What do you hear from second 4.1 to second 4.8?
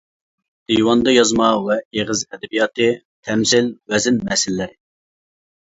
مەسىلىلىرى.